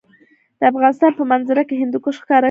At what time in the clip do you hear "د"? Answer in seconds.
0.59-0.61